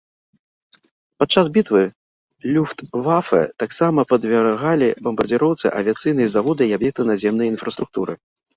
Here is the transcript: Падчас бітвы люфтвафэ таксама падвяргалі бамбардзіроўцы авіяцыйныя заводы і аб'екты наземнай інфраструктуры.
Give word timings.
Падчас 1.23 1.45
бітвы 1.57 1.81
люфтвафэ 2.55 3.43
таксама 3.65 4.07
падвяргалі 4.15 4.89
бамбардзіроўцы 5.07 5.65
авіяцыйныя 5.83 6.29
заводы 6.39 6.63
і 6.75 6.77
аб'екты 6.83 7.01
наземнай 7.15 7.47
інфраструктуры. 7.55 8.13